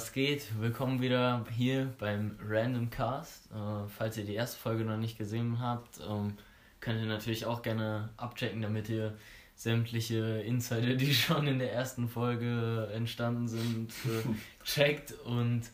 [0.00, 0.58] Was geht?
[0.58, 3.50] Willkommen wieder hier beim Random Cast.
[3.52, 6.38] Äh, falls ihr die erste Folge noch nicht gesehen habt, ähm,
[6.80, 9.18] könnt ihr natürlich auch gerne abchecken, damit ihr
[9.56, 14.34] sämtliche Insider, die schon in der ersten Folge entstanden sind, äh,
[14.64, 15.64] checkt und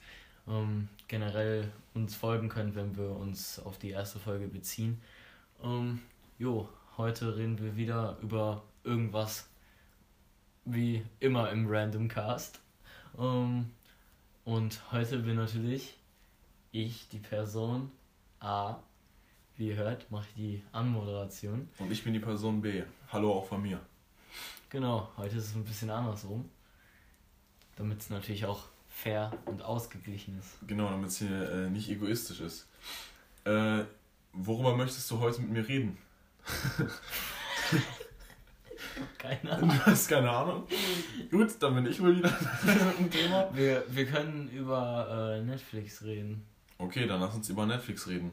[0.49, 5.01] ähm, generell uns folgen könnt, wenn wir uns auf die erste Folge beziehen.
[5.63, 6.03] Ähm,
[6.37, 9.49] jo, heute reden wir wieder über irgendwas
[10.65, 12.59] wie immer im Random Cast.
[13.17, 13.71] Ähm,
[14.47, 15.99] und heute bin natürlich
[16.71, 17.91] ich, die Person
[18.39, 18.77] A.
[19.57, 21.69] Wie ihr hört, mache ich die Anmoderation.
[21.79, 22.85] Und ich bin die Person B.
[23.11, 23.81] Hallo auch von mir.
[24.71, 26.49] Genau, heute ist es ein bisschen andersrum.
[27.75, 30.59] Damit es natürlich auch fair und ausgeglichen ist.
[30.67, 32.69] Genau, damit es hier äh, nicht egoistisch ist.
[33.45, 33.85] Äh,
[34.33, 35.99] worüber möchtest du heute mit mir reden?
[39.19, 39.71] Keine Ahnung.
[39.71, 40.65] Du hast keine Ahnung?
[41.31, 42.31] Gut, dann bin ich wohl wieder
[42.99, 43.49] ein Thema.
[43.53, 46.45] Wir, wir können über äh, Netflix reden.
[46.79, 48.33] Okay, dann lass uns über Netflix reden.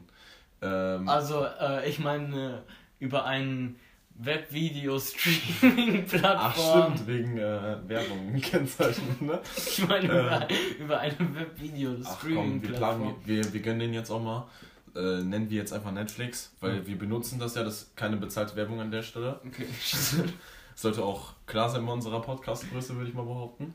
[0.62, 2.62] Ähm, also, äh, ich meine,
[2.98, 3.76] über einen
[4.16, 6.38] Webvideo-Streaming-Plattform.
[6.38, 9.40] Ach stimmt, wegen äh, Werbung kennzeichnen, ne?
[9.56, 13.16] Ich meine über, äh, über eine Webvideo-Streaming-Plattform.
[13.24, 14.46] Wir, wir, wir gönnen den jetzt auch mal.
[14.94, 16.86] Äh, nennen wir jetzt einfach Netflix, weil mhm.
[16.86, 19.40] wir benutzen das ja, das ist keine bezahlte Werbung an der Stelle.
[19.44, 19.66] Okay.
[20.76, 23.74] Sollte auch klar sein bei unserer Podcast-Größe, würde ich mal behaupten.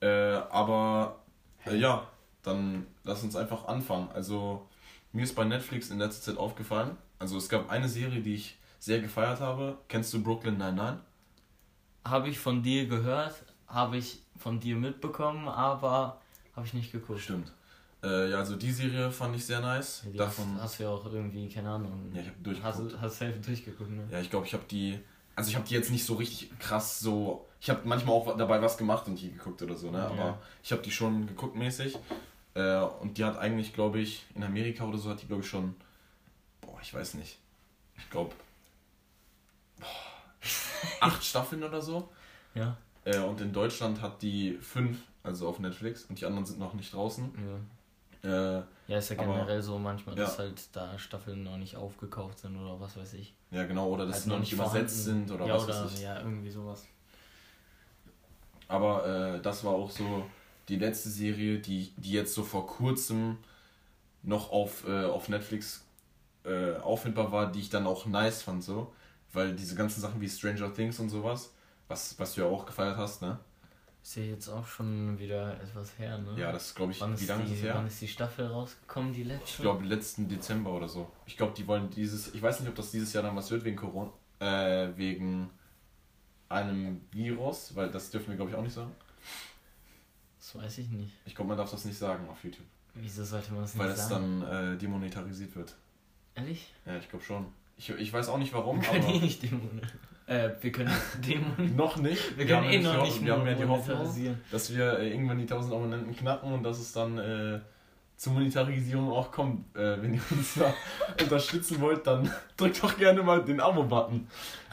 [0.00, 1.20] Äh, aber
[1.66, 2.08] äh, ja,
[2.42, 4.08] dann lass uns einfach anfangen.
[4.12, 4.68] Also
[5.12, 8.58] mir ist bei Netflix in letzter Zeit aufgefallen, also es gab eine Serie, die ich
[8.78, 9.78] sehr gefeiert habe.
[9.88, 11.02] Kennst du Brooklyn 99?
[12.04, 13.34] Habe ich von dir gehört,
[13.66, 16.20] habe ich von dir mitbekommen, aber
[16.54, 17.20] habe ich nicht geguckt.
[17.20, 17.50] Stimmt.
[18.04, 20.04] Äh, ja, also die Serie fand ich sehr nice.
[20.12, 22.10] Ja, Davon hast, du ja auch irgendwie, keine Ahnung.
[22.12, 22.92] Ja, ich habe durchgeguckt.
[22.92, 24.06] Hast, hast selbst durchgeguckt, ne?
[24.10, 24.98] Ja, ich glaube, ich habe die.
[25.36, 27.48] Also ich habe die jetzt nicht so richtig krass so.
[27.60, 29.98] Ich habe manchmal auch dabei was gemacht und die geguckt oder so, ne?
[29.98, 30.06] Ja.
[30.06, 31.98] Aber ich habe die schon geguckt mäßig.
[32.54, 35.48] Äh, und die hat eigentlich, glaube ich, in Amerika oder so hat die, glaube ich,
[35.48, 35.74] schon.
[36.60, 37.38] Boah, ich weiß nicht.
[37.96, 38.34] Ich glaube.
[41.00, 42.10] acht Staffeln oder so.
[42.54, 42.76] Ja.
[43.04, 46.74] Äh, und in Deutschland hat die fünf, also auf Netflix, und die anderen sind noch
[46.74, 47.24] nicht draußen.
[47.24, 47.60] Ja.
[48.24, 50.44] Äh, ja, ist ja generell so manchmal, dass ja.
[50.44, 53.34] halt da Staffeln noch nicht aufgekauft sind oder was weiß ich.
[53.50, 55.94] Ja, genau, oder dass halt sie noch nicht übersetzt sind oder ja, was oder, weiß
[55.94, 56.00] ich.
[56.00, 56.86] Ja, irgendwie sowas.
[58.68, 60.24] Aber äh, das war auch so
[60.68, 63.38] die letzte Serie, die, die jetzt so vor kurzem
[64.22, 65.84] noch auf, äh, auf Netflix
[66.44, 68.92] äh, auffindbar war, die ich dann auch nice fand, so.
[69.32, 71.52] Weil diese ganzen Sachen wie Stranger Things und sowas,
[71.88, 73.38] was, was du ja auch gefeiert hast, ne?
[74.04, 76.38] Ist ja jetzt auch schon wieder etwas her, ne?
[76.38, 77.74] Ja, das glaube ich, wann wie lange ist es her?
[77.74, 79.46] Wann ist die Staffel rausgekommen, die letzte?
[79.46, 81.10] Ich glaube letzten Dezember oder so.
[81.24, 83.64] Ich glaube, die wollen dieses, ich weiß nicht, ob das dieses Jahr dann was wird
[83.64, 85.48] wegen Corona, äh, wegen
[86.50, 88.92] einem Virus, weil das dürfen wir glaube ich auch nicht sagen.
[90.38, 91.14] Das weiß ich nicht.
[91.24, 92.66] Ich glaube, man darf das nicht sagen auf YouTube.
[92.92, 94.42] Wieso sollte man das weil nicht sagen?
[94.42, 95.74] Weil es dann äh, demonetarisiert wird.
[96.34, 96.74] Ehrlich?
[96.84, 97.46] Ja, ich glaube schon.
[97.78, 99.14] Ich, ich weiß auch nicht warum, können aber...
[99.14, 100.13] Eh nicht demonetarisieren.
[100.26, 100.92] Äh, wir können
[101.26, 101.76] demonetarisieren.
[101.76, 102.38] noch nicht.
[102.38, 105.38] Wir, wir können eh noch nicht Wir haben ja die Hoffnung, dass wir äh, irgendwann
[105.38, 107.60] die 1000 Abonnenten knacken und dass es dann äh,
[108.16, 109.76] zur Monetarisierung auch kommt.
[109.76, 110.72] Äh, wenn ihr uns da
[111.22, 114.26] unterstützen wollt, dann drückt doch gerne mal den Abo-Button.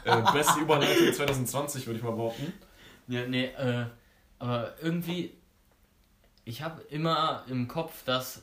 [0.06, 2.53] Äh, beste Überleitung 2020, würde ich mal behaupten.
[3.07, 3.85] Ja, nee, äh,
[4.40, 5.34] aber irgendwie...
[6.44, 8.41] Ich habe immer im Kopf, dass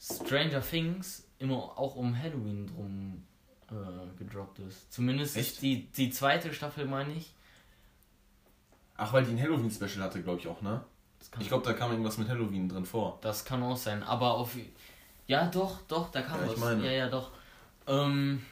[0.00, 3.22] Stranger Things immer auch um Halloween drum
[3.72, 4.92] äh, gedroppt ist.
[4.92, 5.54] Zumindest Echt?
[5.54, 7.34] ist die, die zweite Staffel, meine ich.
[8.96, 10.84] Ach, weil die ein Halloween-Special hatte, glaube ich auch, ne?
[11.38, 13.18] Ich glaube, da kam irgendwas mit Halloween drin vor.
[13.22, 14.56] Das kann auch sein, aber auf.
[15.26, 16.54] Ja, doch, doch, da kam ja, was.
[16.54, 16.84] Ich meine.
[16.84, 17.30] Ja, ja, doch.
[17.86, 18.44] Ähm,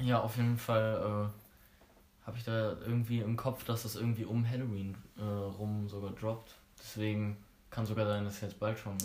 [0.00, 4.48] ja, auf jeden Fall äh, habe ich da irgendwie im Kopf, dass das irgendwie um
[4.48, 6.54] Halloween äh, rum sogar droppt.
[6.78, 7.38] Deswegen
[7.70, 8.96] kann sogar sein, dass jetzt bald schon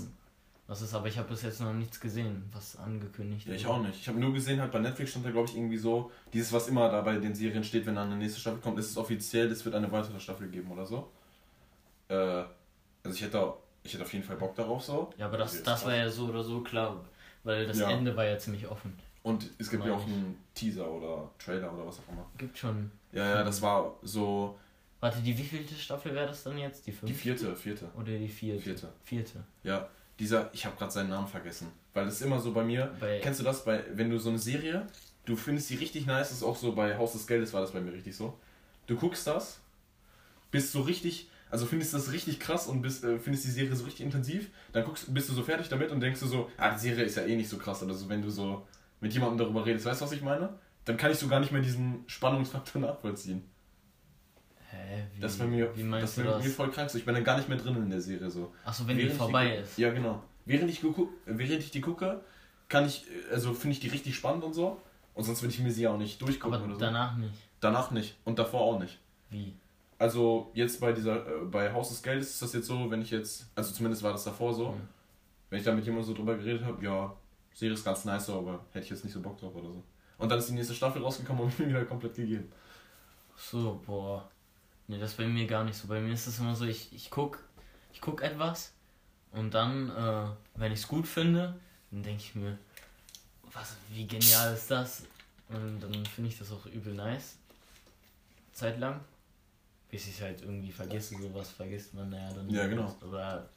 [0.72, 3.82] was ist, aber ich habe bis jetzt noch nichts gesehen, was angekündigt Ja, ich auch
[3.82, 4.00] nicht.
[4.00, 6.70] Ich habe nur gesehen, halt bei Netflix stand da, glaube ich, irgendwie so, dieses, was
[6.70, 9.52] immer da bei den Serien steht, wenn dann eine nächste Staffel kommt, ist es offiziell,
[9.52, 11.12] es wird eine weitere Staffel geben oder so.
[12.08, 12.48] Äh, also
[13.04, 13.54] ich hätte,
[13.84, 15.10] ich hätte auf jeden Fall Bock darauf so.
[15.18, 17.04] Ja, aber das, das war ja so oder so klar,
[17.44, 17.92] weil das ja.
[17.92, 18.98] Ende war ja ziemlich offen.
[19.24, 22.26] Und es gibt ja auch einen Teaser oder Trailer oder was auch immer.
[22.38, 22.90] Gibt schon.
[23.12, 24.58] Ja, ja, das war so.
[25.02, 26.88] Warte, die wievielte Staffel wäre das dann jetzt?
[26.88, 27.08] Die fünfte?
[27.08, 27.90] Die vierte, vierte.
[27.98, 28.62] Oder die vierte?
[28.62, 28.90] Vierte.
[29.04, 29.44] Vierte.
[29.64, 29.90] Ja,
[30.22, 32.96] dieser, ich habe gerade seinen Namen vergessen, weil das ist immer so bei mir.
[33.00, 34.86] Bei kennst du das, bei, wenn du so eine Serie,
[35.26, 37.72] du findest die richtig nice, das ist auch so bei Haus des Geldes war das
[37.72, 38.38] bei mir richtig so.
[38.86, 39.60] Du guckst das,
[40.52, 43.84] bist so richtig, also findest das richtig krass und bist, äh, findest die Serie so
[43.84, 46.80] richtig intensiv, dann guckst, bist du so fertig damit und denkst du so, ah, die
[46.80, 48.66] Serie ist ja eh nicht so krass, oder so, wenn du so
[49.00, 50.50] mit jemandem darüber redest, weißt du, was ich meine?
[50.86, 53.44] Dann kann ich so gar nicht mehr diesen Spannungsfaktor nachvollziehen.
[54.72, 55.04] Hä?
[55.14, 56.90] Wie, das wäre mir, wie meinst das wär mir voll krank.
[56.90, 56.98] So.
[56.98, 58.54] Ich bin dann gar nicht mehr drin in der Serie so.
[58.64, 59.78] Achso, wenn während die vorbei die, ist.
[59.78, 60.24] Ja, genau.
[60.46, 60.84] Während ich,
[61.26, 62.22] während ich die gucke,
[62.70, 64.82] kann ich, also finde ich die richtig spannend und so.
[65.14, 66.80] Und sonst würde ich mir sie auch nicht durchgucken Aber oder so.
[66.80, 67.34] Danach nicht.
[67.60, 68.18] Danach nicht.
[68.24, 68.98] Und davor auch nicht.
[69.30, 69.54] Wie?
[70.00, 73.12] Also jetzt bei dieser, äh, bei Haus des Geldes ist das jetzt so, wenn ich
[73.12, 74.88] jetzt, also zumindest war das davor so, mhm.
[75.50, 77.14] wenn ich da mit jemandem so drüber geredet habe, ja,
[77.54, 79.84] Serie ist ganz nice, aber hätte ich jetzt nicht so Bock drauf oder so.
[80.18, 82.52] Und dann ist die nächste Staffel rausgekommen und mir wieder komplett gegeben.
[83.36, 84.30] So, boah.
[84.92, 85.88] Ne, das bei mir gar nicht so.
[85.88, 87.40] Bei mir ist es immer so, ich, ich guck,
[87.94, 88.74] ich guck etwas
[89.32, 91.58] und dann, äh, wenn ich es gut finde,
[91.92, 92.58] dann denke ich mir,
[93.54, 95.04] was, wie genial ist das?
[95.48, 97.38] Und dann finde ich das auch übel nice.
[98.52, 99.00] Zeitlang.
[99.90, 102.50] Bis ich es halt irgendwie vergesse, sowas vergisst man ja dann.
[102.50, 102.94] Ja, genau.
[103.08, 103.48] Oder,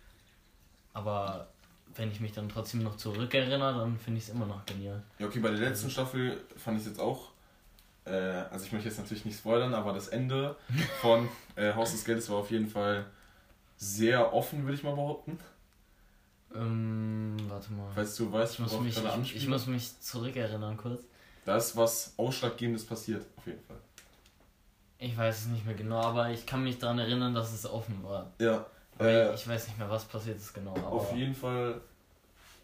[0.93, 1.49] aber
[1.97, 5.03] wenn ich mich dann trotzdem noch zurückerinnere, dann finde ich es immer noch genial.
[5.19, 7.34] Ja, okay, bei der letzten also, Staffel fand ich es jetzt auch.
[8.05, 8.13] Äh,
[8.51, 10.57] also ich möchte jetzt natürlich nicht spoilern, aber das Ende
[11.01, 13.07] von äh, Haus des Geldes war auf jeden Fall
[13.77, 15.39] sehr offen, würde ich mal behaupten.
[16.55, 17.91] Ähm, warte mal.
[17.95, 19.43] Falls du weißt, ich, gerade anspiele.
[19.43, 21.03] Ich muss mich zurückerinnern kurz.
[21.45, 23.77] Da ist was Ausschlaggebendes passiert, auf jeden Fall.
[24.99, 28.03] Ich weiß es nicht mehr genau, aber ich kann mich daran erinnern, dass es offen
[28.03, 28.31] war.
[28.39, 28.65] Ja.
[28.99, 30.73] Äh, ich weiß nicht mehr, was passiert ist genau.
[30.73, 31.81] auf jeden Fall,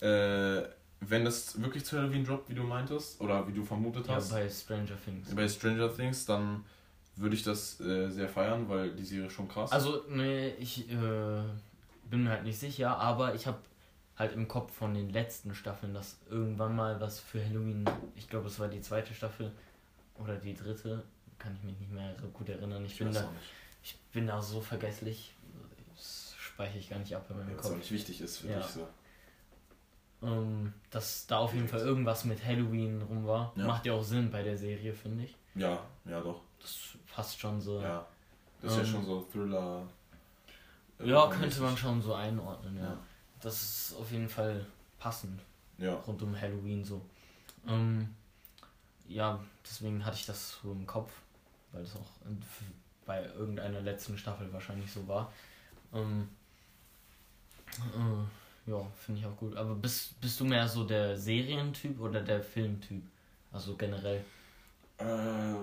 [0.01, 0.63] äh,
[1.01, 4.31] wenn das wirklich zu Halloween droppt, wie du meintest, oder wie du vermutet hast.
[4.31, 5.35] Ja, bei Stranger Things.
[5.35, 6.65] Bei Stranger Things, dann
[7.17, 9.73] würde ich das äh, sehr feiern, weil die Serie schon krass.
[9.73, 11.43] Also, nee, ich äh,
[12.09, 13.59] bin mir halt nicht sicher, aber ich habe
[14.17, 18.49] halt im Kopf von den letzten Staffeln, dass irgendwann mal was für Halloween, ich glaube
[18.49, 19.51] es war die zweite Staffel
[20.19, 21.03] oder die dritte,
[21.39, 22.85] kann ich mich nicht mehr gut erinnern.
[22.85, 23.33] Ich, ich bin da,
[23.83, 25.33] ich bin da so vergesslich,
[25.97, 27.65] das speichere ich gar nicht ab in meinem ja, Kopf.
[27.65, 28.59] Was auch nicht wichtig ist für ja.
[28.59, 28.87] dich so.
[30.21, 33.53] Um, ähm, dass da auf jeden Fall irgendwas mit Halloween rum war.
[33.57, 33.67] Ja.
[33.67, 35.37] Macht ja auch Sinn bei der Serie, finde ich.
[35.55, 36.43] Ja, ja doch.
[36.61, 37.81] Das passt schon so.
[37.81, 38.07] Ja.
[38.61, 39.83] Das ist um, ja ähm, schon so Thriller.
[41.03, 42.83] Ja, könnte man schon so einordnen, ja.
[42.83, 42.99] ja
[43.41, 44.67] das ist auf jeden Fall
[44.99, 45.41] passend.
[45.79, 45.95] Ja.
[45.95, 47.01] Rund um Halloween so.
[47.67, 48.15] Ähm,
[49.09, 51.11] ja, deswegen hatte ich das so im Kopf,
[51.73, 52.11] weil das auch
[53.07, 55.33] bei irgendeiner letzten Staffel wahrscheinlich so war.
[55.93, 56.29] Ähm,
[57.79, 58.25] äh,
[58.67, 59.57] ja, finde ich auch gut.
[59.57, 63.03] Aber bist, bist du mehr so der Serientyp oder der Filmtyp?
[63.53, 64.25] Also generell?
[64.99, 65.55] Äh,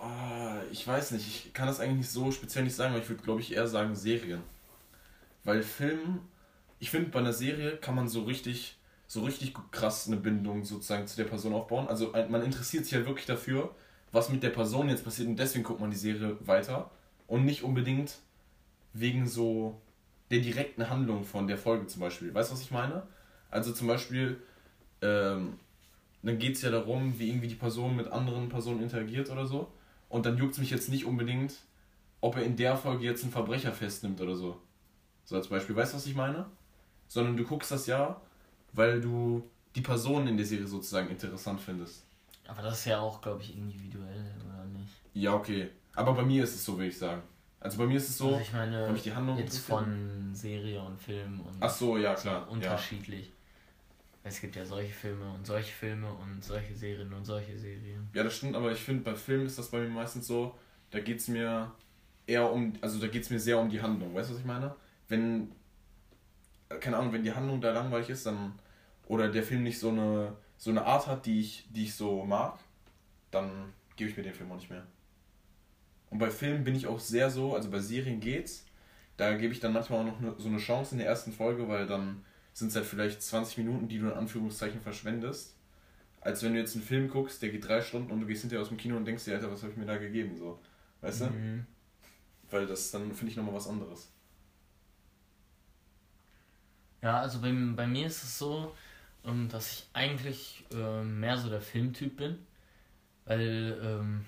[0.00, 1.26] oh, ich weiß nicht.
[1.26, 3.66] Ich kann das eigentlich nicht so speziell nicht sagen, aber ich würde, glaube ich, eher
[3.66, 4.42] sagen Serien.
[5.44, 6.20] Weil Film
[6.84, 8.76] ich finde, bei einer Serie kann man so richtig,
[9.06, 11.88] so richtig krass eine Bindung sozusagen zu der Person aufbauen.
[11.88, 13.74] Also man interessiert sich halt wirklich dafür,
[14.12, 16.90] was mit der Person jetzt passiert und deswegen guckt man die Serie weiter
[17.26, 18.18] und nicht unbedingt
[18.92, 19.80] wegen so
[20.30, 22.32] der direkten Handlung von der Folge zum Beispiel.
[22.32, 23.06] Weißt du, was ich meine?
[23.50, 24.40] Also zum Beispiel,
[25.02, 25.58] ähm,
[26.22, 29.70] dann geht es ja darum, wie irgendwie die Person mit anderen Personen interagiert oder so.
[30.08, 31.54] Und dann juckt es mich jetzt nicht unbedingt,
[32.20, 34.60] ob er in der Folge jetzt einen Verbrecher festnimmt oder so.
[35.24, 35.76] So als Beispiel.
[35.76, 36.46] Weißt du, was ich meine?
[37.08, 38.20] sondern du guckst das ja,
[38.72, 42.04] weil du die Personen in der Serie sozusagen interessant findest.
[42.46, 44.92] Aber das ist ja auch, glaube ich, individuell, oder nicht?
[45.14, 45.70] Ja, okay.
[45.94, 47.22] Aber bei mir ist es so, würde ich sagen.
[47.64, 50.34] Also bei mir ist es so, also ich meine, wenn ich die Handlung jetzt von
[50.34, 53.28] Serie und Film und Ach so, ja klar, unterschiedlich.
[53.28, 53.32] Ja.
[54.24, 58.06] Es gibt ja solche Filme und solche Filme und solche Serien und solche Serien.
[58.12, 60.54] Ja, das stimmt, aber ich finde, bei Filmen ist das bei mir meistens so,
[60.90, 61.72] da geht es mir
[62.26, 64.46] eher um, also da geht es mir sehr um die Handlung, weißt du, was ich
[64.46, 64.74] meine?
[65.08, 65.50] Wenn
[66.80, 68.52] keine Ahnung, wenn die Handlung da langweilig ist, dann
[69.06, 72.24] oder der Film nicht so eine so eine Art hat, die ich, die ich so
[72.24, 72.58] mag,
[73.30, 74.86] dann gebe ich mir den Film auch nicht mehr.
[76.14, 78.64] Und bei Filmen bin ich auch sehr so, also bei Serien geht's,
[79.16, 81.66] da gebe ich dann manchmal auch noch eine, so eine Chance in der ersten Folge,
[81.66, 85.56] weil dann sind es halt vielleicht 20 Minuten, die du in Anführungszeichen verschwendest.
[86.20, 88.62] Als wenn du jetzt einen Film guckst, der geht drei Stunden und du gehst hinterher
[88.62, 90.36] aus dem Kino und denkst dir, Alter, was habe ich mir da gegeben?
[90.36, 90.60] So.
[91.00, 91.24] Weißt du?
[91.30, 91.66] Mhm.
[92.48, 94.08] Weil das dann finde ich nochmal was anderes.
[97.02, 98.72] Ja, also bei, bei mir ist es so,
[99.24, 102.38] ähm, dass ich eigentlich äh, mehr so der Filmtyp bin.
[103.24, 104.26] Weil ähm,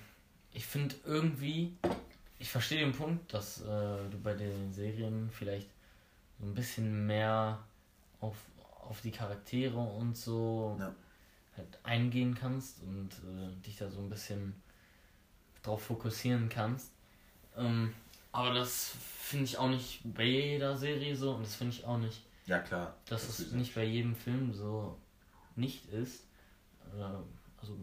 [0.57, 1.77] ich finde irgendwie,
[2.39, 3.65] ich verstehe den Punkt, dass äh,
[4.09, 5.69] du bei den Serien vielleicht
[6.39, 7.63] so ein bisschen mehr
[8.21, 8.35] auf,
[8.81, 10.95] auf die Charaktere und so ja.
[11.55, 14.59] halt eingehen kannst und äh, dich da so ein bisschen
[15.61, 16.91] drauf fokussieren kannst.
[17.55, 17.93] Ähm,
[18.31, 21.99] aber das finde ich auch nicht bei jeder Serie so und das finde ich auch
[21.99, 22.95] nicht ja, klar.
[23.05, 24.97] Dass es nicht bei jedem Film so
[25.55, 26.23] nicht ist.
[26.97, 27.03] Äh,
[27.61, 27.77] also,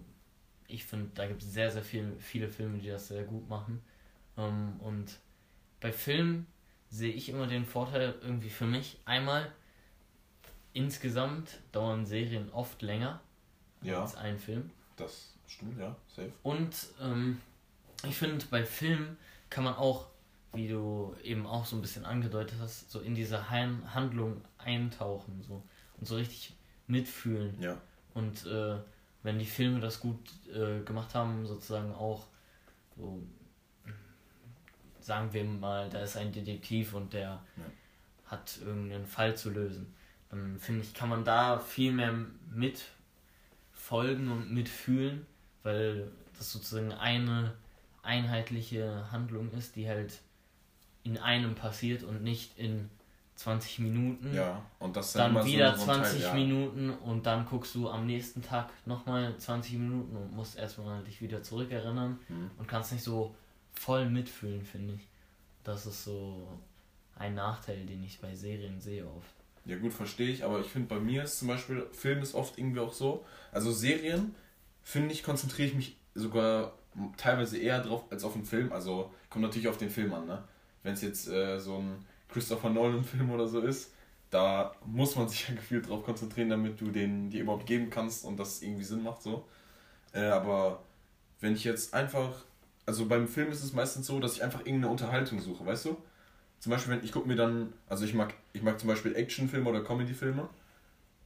[0.68, 3.83] ich finde, da gibt es sehr, sehr viel, viele Filme, die das sehr gut machen.
[4.37, 5.18] Ähm, und
[5.80, 6.47] bei Filmen
[6.90, 8.99] sehe ich immer den Vorteil irgendwie für mich.
[9.04, 9.52] Einmal,
[10.73, 13.21] insgesamt dauern Serien oft länger
[13.83, 14.71] ja, als ein Film.
[14.97, 16.33] Das stimmt, ja, safe.
[16.42, 17.40] Und ähm,
[18.06, 19.16] ich finde, bei Filmen
[19.50, 20.09] kann man auch
[20.54, 25.62] wie du eben auch so ein bisschen angedeutet hast, so in diese Handlung eintauchen so
[25.99, 26.54] und so richtig
[26.87, 27.61] mitfühlen.
[27.61, 27.80] Ja.
[28.14, 28.76] Und äh,
[29.25, 30.19] wenn die Filme das gut
[30.54, 32.26] äh, gemacht haben, sozusagen auch
[32.97, 33.21] so,
[35.00, 37.64] sagen wir mal, da ist ein Detektiv und der ja.
[38.26, 39.93] hat irgendeinen Fall zu lösen,
[40.31, 42.14] dann finde ich, kann man da viel mehr
[42.50, 45.26] mitfolgen und mitfühlen,
[45.62, 47.54] weil das sozusagen eine
[48.02, 50.21] einheitliche Handlung ist, die halt
[51.02, 52.90] in einem passiert und nicht in
[53.37, 54.35] 20 Minuten.
[54.35, 56.35] Ja, und das dann wieder so 20 Teil, ja.
[56.35, 61.21] Minuten und dann guckst du am nächsten Tag nochmal 20 Minuten und musst erstmal dich
[61.21, 62.50] wieder zurückerinnern mhm.
[62.59, 63.35] und kannst nicht so
[63.73, 65.09] voll mitfühlen, finde ich.
[65.64, 66.47] Das ist so
[67.17, 69.35] ein Nachteil, den ich bei Serien sehe oft.
[69.67, 72.59] Ja gut, verstehe ich, aber ich finde bei mir ist zum Beispiel, Film ist oft
[72.59, 74.35] irgendwie auch so, also Serien,
[74.83, 76.75] finde ich, konzentriere ich mich sogar
[77.17, 80.45] teilweise eher drauf als auf einen Film, also kommt natürlich auf den Film an, ne?
[80.83, 83.93] Wenn es jetzt äh, so ein Christopher Nolan-Film oder so ist,
[84.31, 88.25] da muss man sich ja gefühlt drauf konzentrieren, damit du den dir überhaupt geben kannst
[88.25, 89.47] und das irgendwie Sinn macht so.
[90.12, 90.83] Äh, aber
[91.41, 92.45] wenn ich jetzt einfach,
[92.85, 95.97] also beim Film ist es meistens so, dass ich einfach irgendeine Unterhaltung suche, weißt du?
[96.59, 99.69] Zum Beispiel, wenn ich gucke mir dann, also ich mag, ich mag zum Beispiel Actionfilme
[99.69, 100.49] oder Comedyfilme,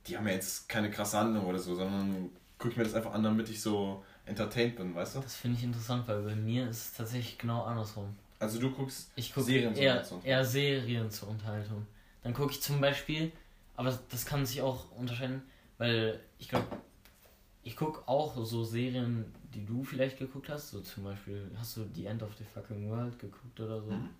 [0.06, 3.12] die haben ja jetzt keine krasse Handlung oder so, sondern gucke ich mir das einfach
[3.12, 5.20] an, damit ich so entertained bin, weißt du?
[5.20, 8.16] Das finde ich interessant, weil bei mir ist es tatsächlich genau andersrum.
[8.38, 11.86] Also du guckst ich guck Serien eher, zur eher Serien zur Unterhaltung.
[12.22, 13.32] Dann gucke ich zum Beispiel,
[13.76, 15.42] aber das kann sich auch unterscheiden,
[15.78, 16.66] weil ich glaube,
[17.62, 20.70] ich gucke auch so Serien, die du vielleicht geguckt hast.
[20.70, 23.90] So zum Beispiel, hast du The End of the Fucking World geguckt oder so?
[23.90, 24.10] Mhm.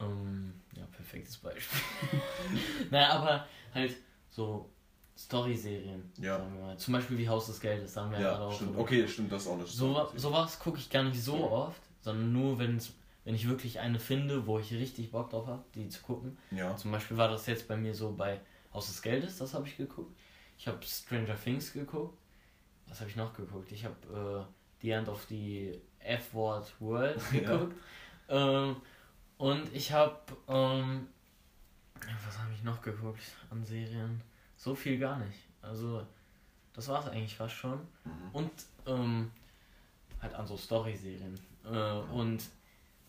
[0.00, 1.80] Um, ähm, ja, perfektes Beispiel.
[2.90, 3.96] naja, aber halt
[4.30, 4.70] so
[5.16, 6.12] Story-Serien.
[6.18, 6.40] Ja.
[6.76, 8.54] Zum Beispiel wie Haus des Geldes, haben wir ja, ja auch.
[8.54, 8.78] Stimmt.
[8.78, 10.06] Okay, stimmt, das ist auch Story.
[10.12, 12.92] So, sowas gucke ich gar nicht so oft, sondern nur, wenn es
[13.28, 16.38] wenn ich wirklich eine finde, wo ich richtig Bock drauf habe, die zu gucken.
[16.50, 16.74] Ja.
[16.78, 18.40] Zum Beispiel war das jetzt bei mir so bei
[18.72, 20.18] Haus des Geldes, das habe ich geguckt.
[20.56, 22.16] Ich habe Stranger Things geguckt.
[22.86, 23.70] Was habe ich noch geguckt?
[23.70, 27.76] Ich habe äh, The End of the F-Word World geguckt.
[28.30, 28.62] Ja.
[28.64, 28.76] Ähm,
[29.36, 30.18] und ich habe,
[30.48, 31.08] ähm,
[32.24, 33.20] was habe ich noch geguckt
[33.50, 34.22] an Serien?
[34.56, 35.38] So viel gar nicht.
[35.60, 36.06] Also,
[36.72, 37.78] das war es eigentlich fast schon.
[38.04, 38.30] Mhm.
[38.32, 38.52] Und
[38.86, 39.30] ähm,
[40.22, 41.38] halt an so Story-Serien.
[41.66, 42.42] Äh, und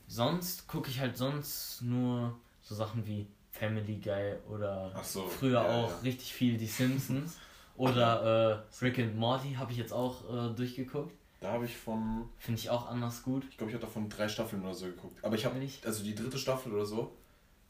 [0.10, 5.66] sonst gucke ich halt sonst nur so Sachen wie Family Guy oder so, früher ja,
[5.66, 5.98] auch ja.
[6.04, 7.38] richtig viel Die Simpsons
[7.78, 11.14] oder äh, Rick and Morty habe ich jetzt auch äh, durchgeguckt.
[11.40, 12.28] Da habe ich von.
[12.38, 13.46] Finde ich auch anders gut.
[13.50, 15.24] Ich glaube, ich habe davon drei Staffeln oder so geguckt.
[15.24, 15.86] Aber ich habe nicht.
[15.86, 17.16] Also die dritte Staffel oder so,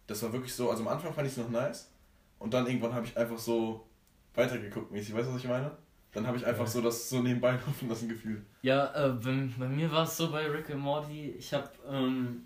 [0.08, 0.72] das war wirklich so.
[0.72, 1.92] Also am Anfang fand ich es noch nice.
[2.40, 3.86] Und dann irgendwann habe ich einfach so
[4.34, 5.14] weitergeguckt mäßig.
[5.14, 5.72] Weißt du, was ich meine?
[6.12, 8.44] Dann habe ich einfach so das so nebenbei laufen lassen Gefühl.
[8.62, 12.46] Ja, äh, bei, bei mir war es so bei Rick and Morty, ich habe ähm,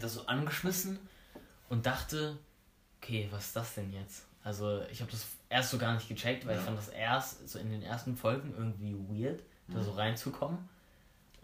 [0.00, 0.98] das so angeschmissen
[1.68, 2.38] und dachte,
[2.98, 4.26] okay, was ist das denn jetzt?
[4.42, 6.60] Also ich habe das erst so gar nicht gecheckt, weil ja.
[6.60, 9.82] ich fand das erst so in den ersten Folgen irgendwie weird, da mhm.
[9.82, 10.58] so reinzukommen.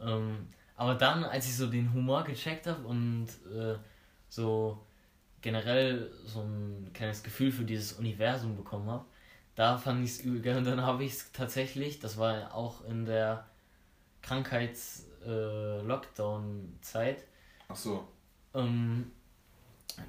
[0.00, 3.74] Ähm, aber dann, als ich so den Humor gecheckt habe und äh,
[4.28, 4.80] so
[5.40, 9.04] generell so ein kleines Gefühl für dieses Universum bekommen habe,
[9.54, 10.56] da fand ich es übel.
[10.56, 13.46] Und dann habe ich es tatsächlich, das war auch in der
[14.22, 17.18] Krankheits-Lockdown-Zeit.
[17.18, 17.24] Äh,
[17.68, 18.08] Ach so.
[18.54, 19.12] Ähm,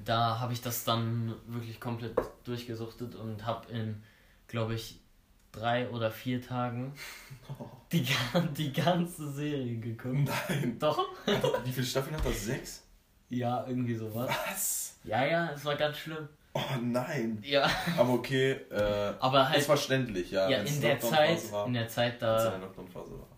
[0.05, 4.03] da habe ich das dann wirklich komplett durchgesuchtet und habe in,
[4.47, 4.99] glaube ich,
[5.51, 6.93] drei oder vier Tagen
[7.91, 8.07] die,
[8.57, 10.29] die ganze Serie geguckt.
[10.49, 10.79] Nein.
[10.79, 10.99] Doch.
[11.63, 12.45] Wie viele Staffeln hat das?
[12.45, 12.83] Sechs?
[13.29, 14.33] Ja, irgendwie sowas.
[14.47, 14.97] Was?
[15.03, 16.29] Ja, ja, es war ganz schlimm.
[16.55, 17.41] Oh nein.
[17.43, 17.69] Ja.
[17.97, 20.47] Aber okay, äh, aber halt, ist verständlich, ja.
[20.49, 22.59] Ja, in der Zeit, war, in der Zeit da,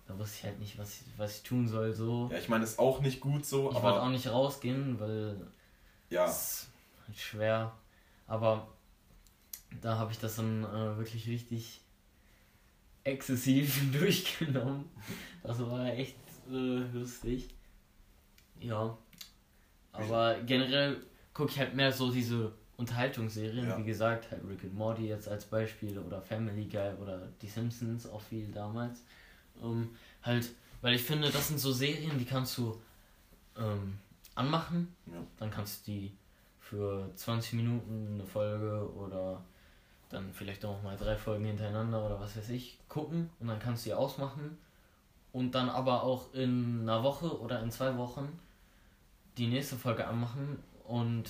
[0.06, 2.30] da wusste ich halt nicht, was ich, was ich tun soll, so.
[2.32, 3.84] Ja, ich meine, ist auch nicht gut so, ich aber...
[3.84, 5.48] wollte auch nicht rausgehen, weil...
[6.10, 6.26] Ja.
[6.26, 6.68] ist
[7.08, 7.72] halt schwer,
[8.28, 8.68] aber
[9.82, 11.82] da habe ich das dann äh, wirklich richtig
[13.06, 14.90] exzessiv durchgenommen.
[15.42, 16.18] Das war echt
[16.50, 17.50] äh, lustig.
[18.60, 18.98] Ja.
[19.94, 20.98] Aber generell
[21.34, 23.78] gucke ich halt mehr so diese Unterhaltungsserien, ja.
[23.78, 28.10] wie gesagt, halt Rick and Morty jetzt als Beispiel oder Family Guy oder Die Simpsons
[28.10, 29.02] auch viel damals.
[29.64, 29.90] Ähm,
[30.24, 30.50] halt,
[30.82, 32.80] weil ich finde, das sind so Serien, die kannst du
[33.58, 33.98] ähm,
[34.36, 35.22] anmachen, ja.
[35.40, 36.12] dann kannst du die
[36.60, 39.42] für 20 Minuten eine Folge oder
[40.10, 43.86] dann vielleicht auch mal drei Folgen hintereinander oder was weiß ich gucken und dann kannst
[43.86, 44.58] du die ausmachen
[45.32, 48.40] und dann aber auch in einer Woche oder in zwei Wochen
[49.38, 51.30] die nächste Folge anmachen und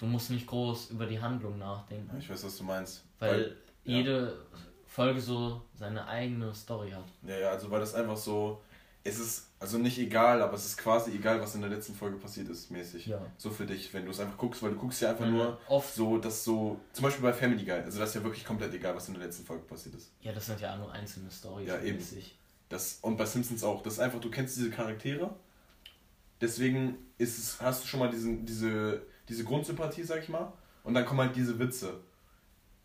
[0.00, 2.16] du musst nicht groß über die Handlung nachdenken.
[2.18, 3.04] Ich weiß, was du meinst.
[3.18, 4.58] Weil, weil jede ja.
[4.86, 7.04] Folge so seine eigene Story hat.
[7.22, 8.62] Ja, ja, also weil das einfach so,
[9.04, 12.16] es ist also nicht egal, aber es ist quasi egal, was in der letzten Folge
[12.16, 13.06] passiert ist, mäßig.
[13.06, 13.20] Ja.
[13.36, 15.60] So für dich, wenn du es einfach guckst, weil du guckst ja einfach ja, nur
[15.68, 18.72] oft so, dass so, zum Beispiel bei Family Guy, also das ist ja wirklich komplett
[18.72, 20.12] egal, was in der letzten Folge passiert ist.
[20.22, 21.68] Ja, das sind ja nur einzelne Storys.
[21.68, 22.02] Ja, eben.
[22.70, 23.82] Das, und bei Simpsons auch.
[23.82, 25.34] Das ist einfach, du kennst diese Charaktere,
[26.40, 30.94] deswegen ist es, hast du schon mal diesen, diese, diese Grundsympathie, sag ich mal, und
[30.94, 32.00] dann kommen halt diese Witze.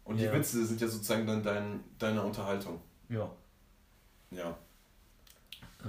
[0.03, 0.33] Und die ja.
[0.33, 2.79] Witze sind ja sozusagen dann dein, deine Unterhaltung.
[3.09, 3.29] Ja.
[4.29, 4.49] Ja.
[5.83, 5.87] Äh,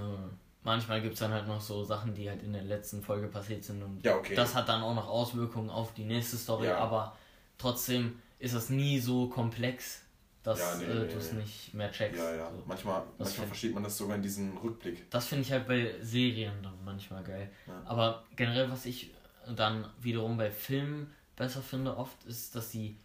[0.63, 3.63] manchmal gibt es dann halt noch so Sachen, die halt in der letzten Folge passiert
[3.63, 4.35] sind und ja, okay.
[4.35, 6.79] das hat dann auch noch Auswirkungen auf die nächste Story, ja.
[6.79, 7.17] aber
[7.59, 10.03] trotzdem ist das nie so komplex,
[10.43, 11.41] dass ja, nee, äh, nee, du es nee.
[11.41, 12.19] nicht mehr checkst.
[12.19, 12.51] Ja, ja.
[12.51, 12.63] So.
[12.67, 15.11] Manchmal, manchmal versteht man das sogar in diesem Rückblick.
[15.11, 17.51] Das finde ich halt bei Serien dann manchmal geil.
[17.85, 19.13] Aber generell, was ich
[19.55, 22.97] dann wiederum bei Filmen besser finde, oft ist, dass sie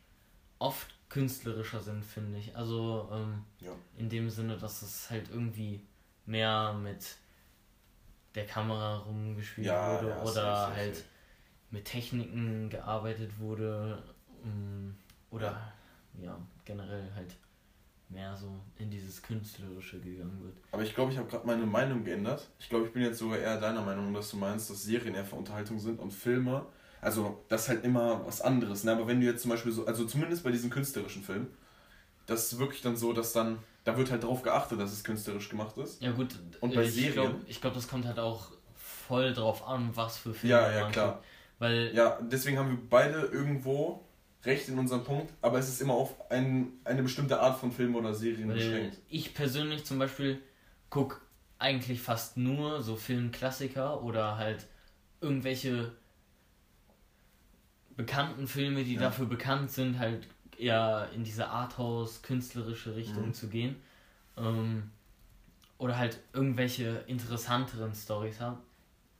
[0.59, 2.55] oft künstlerischer sind, finde ich.
[2.55, 3.71] Also ähm, ja.
[3.97, 5.85] in dem Sinne, dass es halt irgendwie
[6.25, 7.15] mehr mit
[8.35, 11.05] der Kamera rumgespielt ja, wurde ja, oder richtig, halt
[11.69, 14.01] mit Techniken gearbeitet wurde
[14.43, 14.95] um,
[15.31, 15.73] oder
[16.21, 16.37] ja.
[16.63, 17.35] generell halt
[18.11, 20.57] mehr so in dieses Künstlerische gegangen wird.
[20.71, 22.49] Aber ich glaube, ich habe gerade meine Meinung geändert.
[22.59, 25.25] Ich glaube, ich bin jetzt sogar eher deiner Meinung, dass du meinst, dass Serien eher
[25.25, 26.65] für Unterhaltung sind und Filme,
[27.01, 28.83] also das ist halt immer was anderes.
[28.83, 28.91] Ne?
[28.91, 31.47] Aber wenn du jetzt zum Beispiel so, also zumindest bei diesen künstlerischen Filmen,
[32.27, 35.49] das ist wirklich dann so, dass dann da wird halt drauf geachtet, dass es künstlerisch
[35.49, 36.01] gemacht ist.
[36.01, 36.37] Ja gut.
[36.59, 37.13] Und bei ich Serien.
[37.13, 40.55] Glaub, ich glaube, das kommt halt auch voll drauf an, was für Filme.
[40.55, 41.23] Ja, ja, klar.
[41.57, 44.05] Weil ja, deswegen haben wir beide irgendwo
[44.43, 47.95] recht in unserem Punkt, aber es ist immer auf ein, eine bestimmte Art von Film
[47.95, 48.97] oder Serien beschränkt.
[49.09, 50.41] Ich persönlich zum Beispiel
[50.89, 51.17] gucke
[51.59, 54.65] eigentlich fast nur so Filmklassiker oder halt
[55.21, 55.91] irgendwelche
[57.95, 59.01] bekannten Filme, die ja.
[59.01, 63.33] dafür bekannt sind, halt eher in diese Arthouse, künstlerische Richtung mhm.
[63.33, 63.75] zu gehen.
[64.37, 64.89] Ähm,
[65.77, 68.57] oder halt irgendwelche interessanteren Stories haben.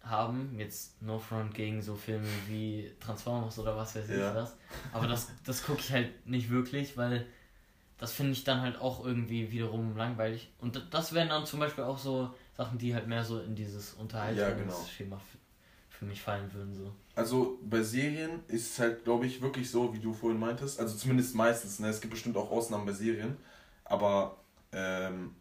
[0.04, 0.56] Haben.
[0.58, 4.34] Jetzt No Front gegen so Filme wie Transformers oder was weiß ich ja.
[4.36, 4.56] was.
[4.94, 7.26] Aber das, das gucke ich halt nicht wirklich, weil
[7.98, 10.52] das finde ich dann halt auch irgendwie wiederum langweilig.
[10.60, 13.94] Und das wären dann zum Beispiel auch so Sachen, die halt mehr so in dieses
[13.94, 15.22] Unterhaltungsschema ja, genau
[16.02, 16.74] für mich fallen würden.
[16.74, 16.92] So.
[17.14, 20.80] Also bei Serien ist es halt, glaube ich, wirklich so, wie du vorhin meintest.
[20.80, 21.78] Also zumindest meistens.
[21.80, 21.90] Ne?
[21.90, 23.38] Es gibt bestimmt auch Ausnahmen bei Serien.
[23.86, 24.38] Aber
[24.72, 25.36] ähm,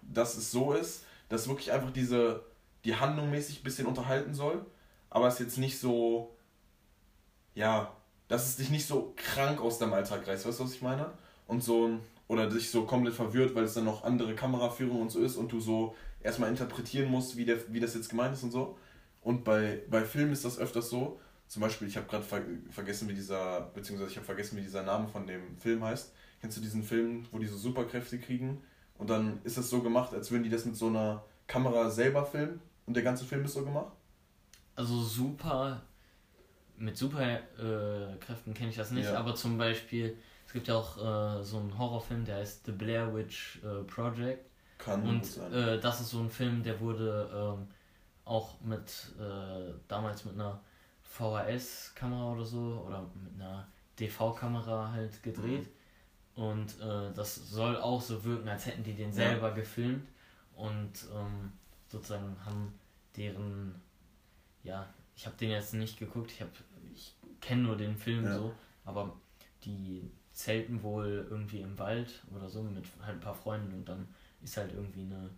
[0.00, 2.42] dass es so ist, dass wirklich einfach diese,
[2.84, 4.64] die Handlung mäßig ein bisschen unterhalten soll.
[5.10, 6.36] Aber es jetzt nicht so,
[7.54, 7.92] ja,
[8.28, 10.46] dass es dich nicht so krank aus deinem Alltag reißt.
[10.46, 11.10] Weißt du, was ich meine?
[11.46, 15.20] Und so, oder dich so komplett verwirrt, weil es dann noch andere Kameraführung und so
[15.20, 18.50] ist und du so erstmal interpretieren musst, wie, der, wie das jetzt gemeint ist und
[18.50, 18.76] so.
[19.22, 23.08] Und bei, bei Filmen ist das öfters so, zum Beispiel, ich habe gerade ver vergessen,
[23.08, 26.12] wie dieser, beziehungsweise ich habe vergessen, wie dieser Name von dem Film heißt.
[26.40, 28.62] Kennst du diesen Film, wo die so Superkräfte kriegen?
[28.98, 32.24] Und dann ist das so gemacht, als würden die das mit so einer Kamera selber
[32.24, 33.92] filmen und der ganze Film ist so gemacht?
[34.76, 35.82] Also super,
[36.76, 39.18] mit Superkräften äh, kenne ich das nicht, ja.
[39.18, 43.12] aber zum Beispiel, es gibt ja auch äh, so einen Horrorfilm, der heißt The Blair
[43.12, 44.46] Witch äh, Project.
[44.76, 45.52] Kann und sein.
[45.52, 47.66] Äh, das ist so ein Film, der wurde ähm,
[48.24, 50.60] auch mit äh, damals mit einer
[51.02, 53.66] VHS-Kamera oder so oder mit einer
[53.98, 55.66] DV-Kamera halt gedreht.
[56.36, 56.42] Mhm.
[56.44, 59.54] Und äh, das soll auch so wirken, als hätten die den selber ja.
[59.54, 60.06] gefilmt
[60.58, 61.52] und ähm,
[61.86, 62.78] sozusagen haben
[63.16, 63.80] deren,
[64.64, 66.50] ja, ich habe den jetzt nicht geguckt, ich habe,
[66.92, 68.36] ich kenne nur den Film ja.
[68.36, 68.52] so,
[68.84, 69.16] aber
[69.64, 74.08] die zelten wohl irgendwie im Wald oder so mit halt ein paar Freunden und dann
[74.42, 75.30] ist halt irgendwie eine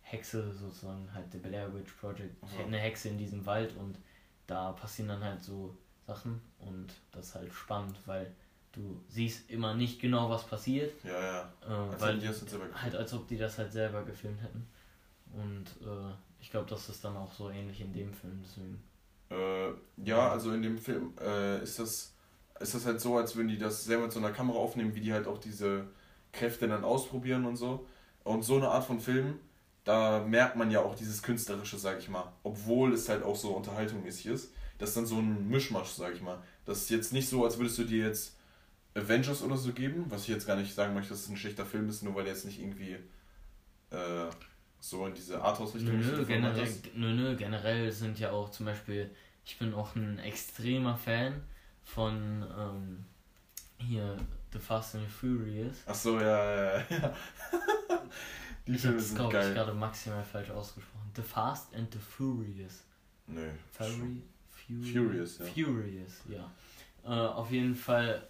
[0.00, 2.64] Hexe sozusagen, halt der Blair Witch Project, Aha.
[2.64, 3.98] eine Hexe in diesem Wald und
[4.46, 8.34] da passieren dann halt so Sachen und das ist halt spannend, weil
[8.78, 10.92] du siehst immer nicht genau, was passiert.
[11.04, 11.52] Ja, ja.
[11.66, 14.66] Äh, als weil die das selber halt als ob die das halt selber gefilmt hätten.
[15.32, 18.82] Und äh, ich glaube, das ist dann auch so ähnlich in dem Film, deswegen.
[19.30, 19.72] Äh,
[20.04, 22.14] ja, also in dem Film äh, ist das
[22.60, 25.00] ist das halt so, als würden die das selber mit so einer Kamera aufnehmen, wie
[25.00, 25.86] die halt auch diese
[26.32, 27.86] Kräfte dann ausprobieren und so.
[28.24, 29.38] Und so eine Art von Film
[29.88, 32.30] da merkt man ja auch dieses Künstlerische, sag ich mal.
[32.42, 34.52] Obwohl es halt auch so unterhaltungsmäßig ist.
[34.76, 36.42] Das ist dann so ein Mischmasch, sag ich mal.
[36.66, 38.36] Das ist jetzt nicht so, als würdest du dir jetzt
[38.98, 41.64] Avengers oder so geben, was ich jetzt gar nicht sagen möchte, dass es ein schlechter
[41.64, 42.96] Film ist, nur weil er jetzt nicht irgendwie
[43.90, 44.30] äh,
[44.80, 49.10] so in diese Arthouse-Richtung nö, nö, generell, nö, nö, generell sind ja auch zum Beispiel,
[49.44, 51.42] ich bin auch ein extremer Fan
[51.84, 53.04] von ähm,
[53.78, 54.16] hier
[54.52, 55.76] The Fast and the Furious.
[55.86, 57.16] Ach so, ja, ja, ja.
[58.66, 59.48] Die ich Filme sind geil.
[59.48, 61.10] Ich gerade maximal falsch ausgesprochen.
[61.16, 62.84] The Fast and the Furious.
[63.26, 63.50] Nö.
[63.72, 65.46] Fury, Furious, Furious, ja.
[65.46, 66.52] Furious, ja.
[67.04, 68.26] Äh, auf jeden Fall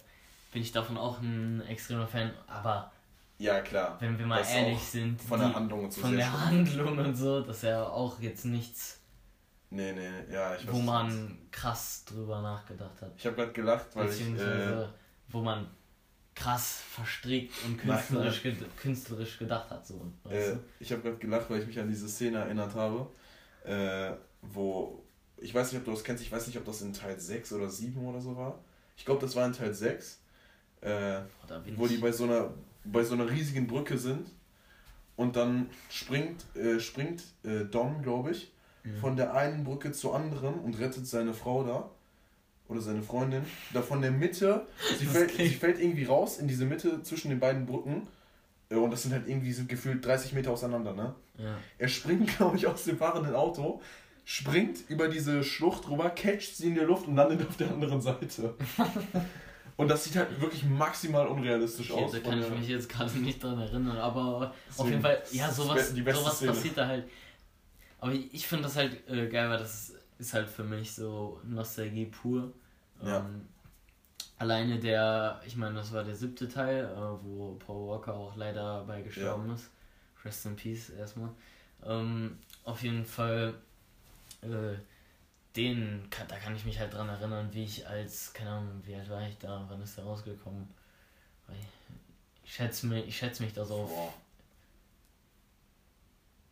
[0.51, 2.91] bin ich davon auch ein extremer Fan, aber
[3.37, 3.97] Ja, klar.
[3.99, 5.21] Wenn wir mal Das ehrlich sind.
[5.21, 6.41] von der Handlung und so Von der schlimm.
[6.45, 8.97] Handlung und so, dass er auch jetzt nichts,
[9.71, 13.11] Nee, nee, ja, ich weiß wo was man krass drüber nachgedacht hat.
[13.15, 14.13] Ich habe gerade gelacht, weil ich.
[14.13, 14.93] Äh, Beziehungsweise,
[15.27, 15.67] wo man
[16.33, 19.85] krass verstrickt und Nein, künstlerisch, ged künstlerisch gedacht hat.
[19.85, 23.11] So, äh, ich habe gerade gelacht, weil ich mich an diese Szene erinnert habe,
[23.63, 25.03] äh, wo.
[25.37, 27.53] Ich weiß nicht, ob du das kennst, ich weiß nicht, ob das in Teil 6
[27.53, 28.59] oder 7 oder so war.
[28.97, 30.18] Ich glaube, das war in Teil 6.
[30.81, 31.19] Äh,
[31.51, 32.53] Oh, wo die bei so einer
[32.85, 34.27] bei so einer riesigen Brücke sind.
[35.15, 38.51] Und dann springt äh, springt äh, Dom glaube ich
[38.83, 38.95] Mhm.
[39.01, 41.89] von der einen Brücke zur anderen und rettet seine Frau da
[42.69, 43.41] oder seine Freundin
[43.73, 44.65] da von der Mitte.
[44.97, 48.07] Sie fällt, sie fällt irgendwie raus in diese Mitte zwischen den beiden Brücken.
[48.69, 51.13] Äh, und das sind halt irgendwie sind gefühlt 30 Meter auseinander ne?
[51.37, 51.57] Ja.
[51.77, 53.81] er springt glaube ich aus dem fahrenden Auto
[54.23, 57.99] springt über diese Schlucht rüber catcht sie in der Luft und landet auf der anderen
[58.01, 58.53] Seite
[59.79, 63.17] und das sieht halt wirklich maximal unrealistisch Okay, aus da kann ich mich jetzt gerade
[63.17, 66.51] nicht dran erinnern, aber auf Deswegen, jeden Fall, ja, sowas, sowas Szene.
[66.51, 67.09] passiert da halt.
[68.01, 71.39] Aber ich, ich finde das halt äh, geil, weil das ist halt für mich so
[71.45, 72.51] Nostalgie pur.
[73.01, 73.19] Ja.
[73.19, 73.47] Ähm,
[74.37, 78.83] alleine der, ich meine, das war der siebte Teil, äh, wo Paul Walker auch leider
[78.83, 79.69] bei gestorben ist.
[80.25, 81.29] Rest in Peace erstmal.
[81.85, 83.53] Ähm, auf jeden Fall,
[84.41, 84.75] äh,
[85.55, 89.09] den, da kann ich mich halt dran erinnern, wie ich als, keine Ahnung, wie alt
[89.09, 90.67] war ich da, wann ist der rausgekommen?
[92.43, 94.13] Ich schätze mich, ich schätze mich da so auf, Boah.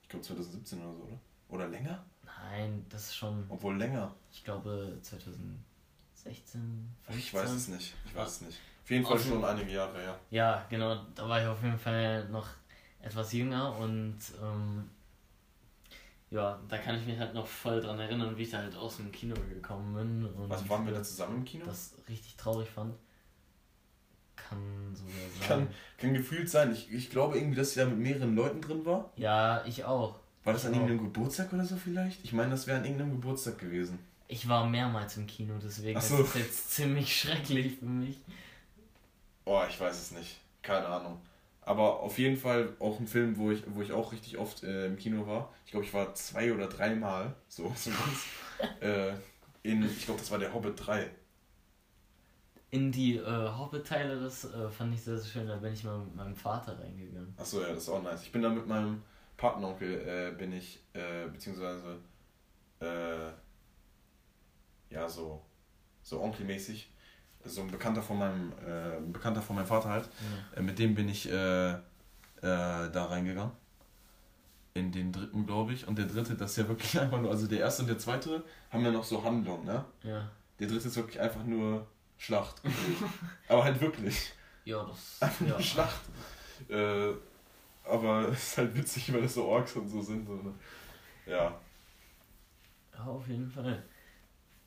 [0.04, 1.20] Ich glaube 2017 oder so, oder?
[1.50, 2.04] Oder länger?
[2.24, 4.14] nein, das ist schon, Obwohl länger.
[4.32, 5.58] ich glaube 2016,
[6.16, 7.18] 15.
[7.18, 7.94] Ich weiß es nicht.
[8.06, 8.60] Ich weiß es nicht.
[8.84, 10.20] Auf jeden Fall Auf schon einige Jahre, ja.
[10.30, 12.48] Ja, genau, da war ich auf jeden Fall noch
[13.02, 14.90] etwas jünger und ähm,
[16.32, 18.98] ja, da kann ich mich halt noch voll dran erinnern, wie ich da halt aus
[18.98, 21.66] dem Kino gekommen bin und Was waren wir da zusammen im Kino?
[21.66, 22.94] das richtig traurig fand.
[24.36, 25.48] Kann sogar sein.
[25.48, 26.72] Kann, kann gefühlt sein.
[26.72, 29.12] Ich, ich glaube irgendwie, dass sie da mit mehreren Leuten drin war.
[29.16, 30.20] Ja, ich auch.
[30.44, 30.82] War das an Ich auch.
[30.84, 32.24] irgendeinem Geburtstag oder so vielleicht?
[32.24, 34.00] Ich meine, das wäre an irgendeinem Geburtstag gewesen.
[34.30, 36.22] Ich war mehrmals im Kino, deswegen Ach ist so.
[36.22, 38.18] es jetzt ziemlich schrecklich für mich.
[39.46, 40.38] Oh, ich weiß es nicht.
[40.62, 41.20] Keine Ahnung.
[41.68, 44.86] Aber auf jeden Fall auch ein Film, wo ich, wo ich auch richtig oft äh,
[44.86, 45.54] im Kino war.
[45.66, 47.36] Ich glaube, ich war zwei oder dreimal.
[47.50, 48.80] So, so ganz.
[48.80, 49.12] äh,
[49.64, 51.12] in, ich glaube, das war der Hobbit 3.
[52.70, 55.48] In die äh, Hobbit-Teile, das äh, fand ich sehr, sehr schön.
[55.48, 57.34] Da bin ich mal mit meinem Vater reingegangen.
[57.36, 58.24] Achso, ja, das ist auch nice.
[58.24, 59.04] Ich bin da mit meinem
[59.36, 62.00] Patenonkel, äh, bin ich, äh, beziehungsweise,
[62.80, 63.32] äh,
[64.90, 65.42] ja, so,
[66.02, 66.90] so onkelmäßig.
[67.46, 70.10] So ein Bekannter von meinem, äh, ein Bekannter von meinem Vater halt.
[70.54, 70.60] Ja.
[70.60, 71.80] Äh, mit dem bin ich äh, äh,
[72.42, 73.52] da reingegangen.
[74.74, 75.88] In den dritten, glaube ich.
[75.88, 78.44] Und der dritte, das ist ja wirklich einfach nur, also der erste und der zweite
[78.70, 79.86] haben ja noch so Handlung, ne?
[80.04, 80.30] ja.
[80.60, 81.86] Der dritte ist wirklich einfach nur
[82.18, 82.62] Schlacht.
[83.48, 84.34] Aber halt wirklich.
[84.66, 85.18] Ja, das.
[85.22, 85.48] Einfach ja.
[85.50, 86.02] nur Schlacht.
[86.68, 87.14] Äh,
[87.86, 90.28] aber es ist halt witzig, weil das so Orks und so sind.
[90.28, 90.54] So, ne?
[91.26, 91.58] Ja.
[92.94, 93.82] Ja, auf jeden Fall.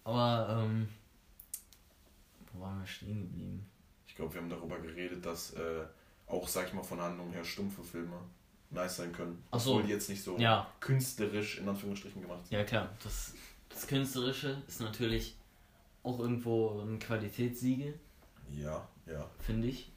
[0.04, 0.88] Aber, ähm.
[2.52, 3.66] Wo waren wir stehen geblieben?
[4.06, 5.84] Ich glaube, wir haben darüber geredet, dass äh,
[6.26, 8.16] auch, sag ich mal, von der Handlung her stumpfe Filme
[8.70, 9.42] nice sein können.
[9.50, 9.72] Ach so.
[9.72, 12.56] Obwohl die jetzt nicht so Ja, künstlerisch in Anführungsstrichen gemacht sind.
[12.58, 12.88] ja klar.
[13.02, 13.34] Das,
[13.68, 15.36] das Künstlerische ist natürlich
[16.02, 17.98] auch irgendwo ein Qualitätssiegel,
[18.52, 19.90] Ja, ja, finde ich.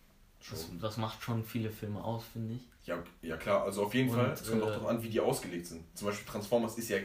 [0.50, 2.62] Das, das macht schon viele Filme aus, finde ich.
[2.86, 4.32] Ja, ja klar, also auf jeden Und, Fall.
[4.32, 5.84] Es kommt auch äh, darauf an, wie die ausgelegt sind.
[5.96, 6.98] Zum Beispiel Transformers ist ja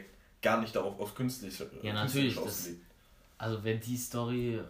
[0.43, 2.71] gar nicht darauf auf künstlich, äh, Ja, natürlich, das-.
[3.39, 4.61] Also wenn die Story.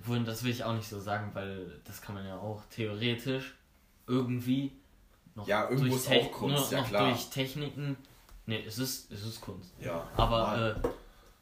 [0.00, 3.54] Obwohl, das will ich auch nicht so sagen, weil das kann man ja auch theoretisch
[4.06, 4.72] irgendwie
[5.34, 7.08] noch Ja, irgendwo durch auch Kunst, ja noch klar.
[7.10, 7.96] durch Techniken.
[8.46, 9.70] Ne, es ist, es ist Kunst.
[9.80, 10.88] Ja, Aber äh,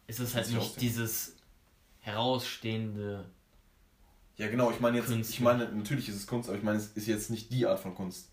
[0.06, 1.36] es ist halt sich nicht dieses
[2.00, 3.24] herausstehende.
[4.36, 5.34] ja, genau, ich meine jetzt, Künstler.
[5.34, 7.78] ich meine, natürlich ist es Kunst, aber ich meine, es ist jetzt nicht die Art
[7.80, 8.30] von Kunst.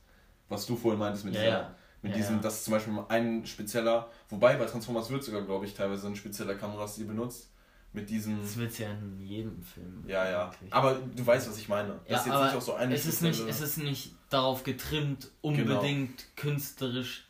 [0.50, 1.76] Was du vorhin meintest mit Ja, dieser, ja.
[2.02, 2.42] mit Ja, diesem, ja.
[2.42, 6.16] das ist zum Beispiel ein spezieller, wobei bei Transformers wird sogar, glaube ich, teilweise ein
[6.16, 7.50] spezieller Kamerastil benutzt.
[7.96, 8.42] Mit diesem.
[8.42, 10.04] Das wird ja in jedem Film.
[10.08, 10.50] Ja, ja.
[10.50, 10.74] eigentlich.
[10.74, 12.00] Aber du weißt, was ich meine.
[12.08, 14.14] Das Ja, ist jetzt aber nicht auch so eine es ist nicht, es ist nicht
[14.30, 15.76] darauf getrimmt, Genau.
[15.76, 17.24] unbedingt künstlerisch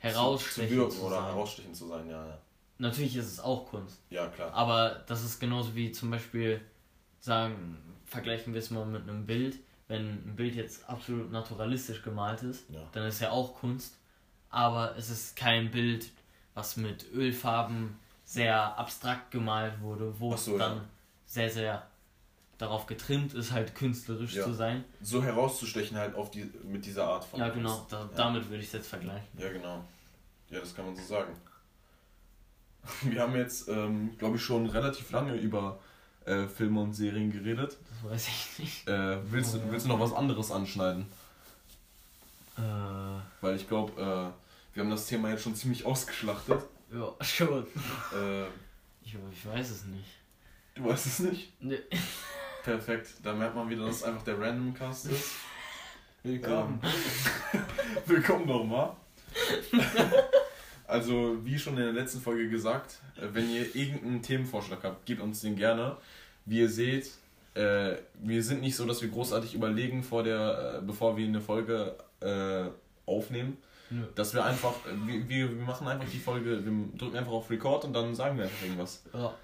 [0.00, 1.24] zu herausstechend wirken zu oder sein.
[1.26, 2.38] herausstechend zu sein, ja, ja.
[2.78, 4.00] Natürlich ist es auch Kunst.
[4.10, 4.52] Ja, klar.
[4.52, 6.60] Aber das ist genauso wie zum Beispiel
[7.20, 9.56] sagen, vergleichen wir es mal mit einem Bild.
[9.86, 12.80] Wenn ein Bild jetzt absolut naturalistisch gemalt ist, Ja.
[12.92, 13.96] dann ist ja auch Kunst.
[14.50, 16.10] Aber es ist kein Bild,
[16.54, 20.84] was mit Ölfarben sehr abstrakt gemalt wurde, wo so, es dann ja.
[21.26, 21.86] sehr, sehr
[22.58, 24.44] darauf getrimmt ist, halt künstlerisch Ja.
[24.44, 24.84] zu sein.
[25.02, 28.10] So herauszustechen halt auf die, mit dieser Art von Ja, genau, da, Ja.
[28.16, 29.26] damit würde ich es jetzt vergleichen.
[29.38, 29.84] Ja, genau.
[30.50, 31.34] Ja, das kann man so sagen.
[33.02, 35.78] Wir haben jetzt, ähm, glaube ich, schon relativ lange über
[36.26, 37.76] äh, Filme und Serien geredet.
[38.02, 38.88] Das weiß ich nicht.
[38.88, 39.64] Äh, willst, Oh, ja.
[39.70, 41.06] willst du noch was anderes anschneiden?
[42.56, 42.60] Äh,
[43.40, 46.62] Weil ich glaube, äh, wir haben das Thema jetzt schon ziemlich ausgeschlachtet.
[46.94, 47.66] Ja, schon.
[48.12, 48.44] Äh,
[49.02, 50.08] Ich, ich weiß es nicht.
[50.74, 51.52] du weißt es nicht?
[51.60, 51.78] Nee.
[52.62, 53.08] Perfekt.
[53.22, 55.32] Da merkt man wieder, dass es einfach der Random Cast ist.
[56.22, 56.80] Willkommen.
[57.52, 57.60] Ähm,
[58.06, 58.96] willkommen nochmal.
[60.86, 65.20] also, wie schon in der letzten Folge gesagt, äh, wenn ihr irgendeinen Themenvorschlag habt, gebt
[65.20, 65.98] uns den gerne.
[66.46, 67.10] Wie ihr seht,
[67.54, 71.40] äh, wir sind nicht so, dass wir großartig überlegen, vor der, äh, bevor wir eine
[71.40, 72.64] Folge äh,
[73.04, 73.58] aufnehmen.
[73.90, 74.02] Nö.
[74.14, 77.84] Dass wir einfach, äh, wir, wir, machen einfach die Folge, wir drücken einfach auf Record
[77.84, 79.04] und dann sagen wir einfach irgendwas.
[79.12, 79.34] Ja,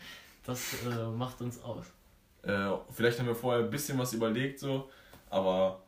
[0.45, 1.85] das äh, macht uns aus.
[2.43, 4.89] Äh, vielleicht haben wir vorher ein bisschen was überlegt, so,
[5.29, 5.83] aber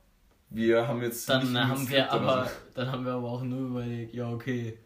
[0.51, 1.29] wir haben jetzt.
[1.29, 2.51] Dann haben wir aber, so.
[2.75, 4.79] dann haben wir aber auch nur überlegt, ja okay,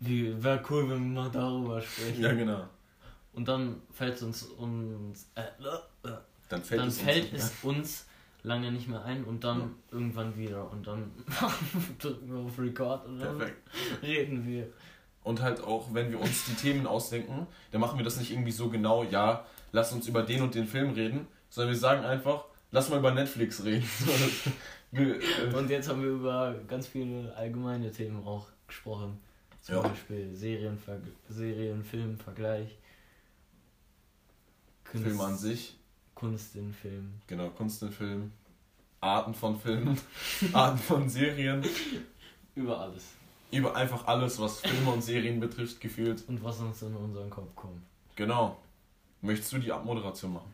[0.00, 2.22] wie wäre cool, wenn wir mal darüber sprechen.
[2.22, 2.64] Ja, genau.
[3.32, 6.10] Und dann fällt uns uns äh, äh,
[6.48, 8.07] Dann fällt dann es fällt uns, es uns
[8.42, 11.10] lange nicht mehr ein und dann irgendwann wieder und dann
[11.98, 13.68] drücken wir auf Record und dann Perfekt.
[14.02, 14.68] reden wir.
[15.24, 18.52] Und halt auch, wenn wir uns die Themen ausdenken, dann machen wir das nicht irgendwie
[18.52, 22.44] so genau, ja, lass uns über den und den Film reden, sondern wir sagen einfach,
[22.70, 23.88] lass mal über Netflix reden.
[24.90, 29.20] Äh, Und jetzt haben wir über ganz viele allgemeine Themen auch gesprochen.
[29.60, 29.82] Zum Ja.
[29.82, 30.96] Beispiel Serienver
[31.28, 32.78] Serien, Film, Vergleich.
[34.90, 35.77] Kunst, Film an sich,
[36.18, 37.12] Kunst in Film.
[37.26, 38.32] genau, Kunst in Film,
[39.00, 39.98] Arten von Filmen,
[40.52, 41.64] Arten von Serien,
[42.54, 43.04] Über alles.
[43.52, 46.24] über einfach alles, was Filme und Serien betrifft, gefühlt.
[46.28, 47.82] Und was uns in unseren Kopf kommt.
[48.16, 48.56] Genau.
[49.20, 50.52] Möchtest du die Abmoderation machen?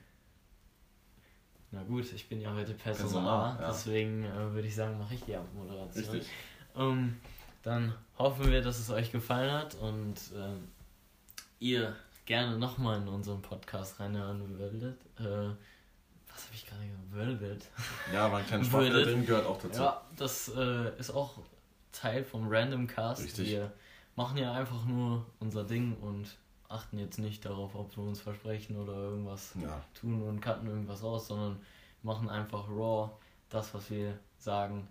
[1.70, 3.68] Na gut, ich bin ja heute Person, Personal, A, ja.
[3.68, 6.05] deswegen äh, würde ich sagen, mache ich die Abmoderation.
[6.05, 6.31] Richtig.
[6.77, 7.16] Ähm,
[7.62, 10.68] dann hoffen wir, dass es euch gefallen hat und ähm,
[11.59, 11.96] ihr
[12.27, 15.01] gerne nochmal in unseren Podcast reinhören würdet.
[15.19, 15.55] Äh,
[16.33, 17.13] was habe ich gerade gesagt?
[17.13, 17.71] Würdet.
[18.13, 19.07] Ja, war ein Würdet.
[19.07, 19.83] drin, gehört auch dazu.
[19.83, 21.39] Ja, das äh, ist auch
[21.93, 23.23] Teil vom Random Cast.
[23.23, 23.49] Richtig.
[23.51, 23.73] Wir
[24.17, 26.37] machen ja einfach nur unser Ding und
[26.69, 29.81] achten jetzt nicht darauf, ob wir uns versprechen oder irgendwas Ja.
[30.01, 31.61] tun und cutten irgendwas raus, sondern
[32.03, 33.11] machen einfach raw
[33.49, 34.89] das, was wir sagen.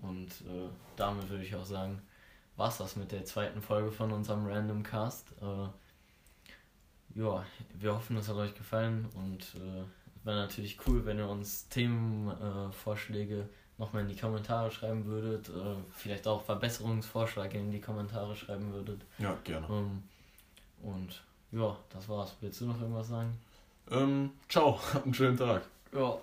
[0.00, 2.00] Und äh, damit würde ich auch sagen,
[2.56, 5.32] war's das mit der zweiten Folge von unserem Random Cast.
[5.42, 5.66] Äh,
[7.14, 7.44] ja,
[7.74, 9.82] wir hoffen, es hat euch gefallen und äh,
[10.16, 13.46] es wäre natürlich cool, wenn ihr uns Themenvorschläge äh,
[13.78, 15.48] nochmal in die Kommentare schreiben würdet.
[15.48, 19.00] Äh, vielleicht auch Verbesserungsvorschläge in die Kommentare schreiben würdet.
[19.18, 19.66] Ja, gerne.
[19.70, 20.02] Ähm,
[20.82, 22.36] und ja, das war's.
[22.40, 23.38] Willst du noch irgendwas sagen?
[23.90, 25.62] Ähm, ciao, habt einen schönen Tag.
[25.92, 26.18] Ja.